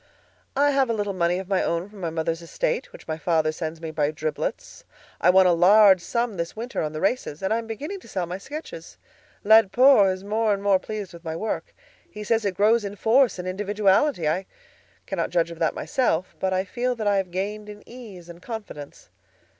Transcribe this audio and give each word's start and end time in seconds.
I 0.55 0.71
have 0.71 0.89
a 0.89 0.93
little 0.95 1.13
money 1.13 1.37
of 1.37 1.47
my 1.47 1.61
own 1.61 1.87
from 1.87 1.99
my 2.01 2.09
mother's 2.09 2.41
estate, 2.41 2.91
which 2.91 3.07
my 3.07 3.19
father 3.19 3.51
sends 3.51 3.79
me 3.79 3.91
by 3.91 4.09
driblets. 4.09 4.83
I 5.19 5.29
won 5.29 5.45
a 5.45 5.53
large 5.53 6.01
sum 6.01 6.37
this 6.37 6.55
winter 6.55 6.81
on 6.81 6.91
the 6.91 6.99
races, 6.99 7.43
and 7.43 7.53
I 7.53 7.59
am 7.59 7.67
beginning 7.67 7.99
to 7.99 8.07
sell 8.07 8.25
my 8.25 8.39
sketches. 8.39 8.97
Laidpore 9.45 10.11
is 10.11 10.23
more 10.23 10.55
and 10.55 10.63
more 10.63 10.79
pleased 10.79 11.13
with 11.13 11.23
my 11.23 11.35
work; 11.35 11.75
he 12.09 12.23
says 12.23 12.45
it 12.45 12.57
grows 12.57 12.83
in 12.83 12.95
force 12.95 13.37
and 13.37 13.47
individuality. 13.47 14.27
I 14.27 14.47
cannot 15.05 15.29
judge 15.29 15.51
of 15.51 15.59
that 15.59 15.75
myself, 15.75 16.35
but 16.39 16.51
I 16.51 16.63
feel 16.63 16.95
that 16.95 17.05
I 17.05 17.17
have 17.17 17.29
gained 17.29 17.69
in 17.69 17.87
ease 17.87 18.27
and 18.27 18.41
confidence. 18.41 19.09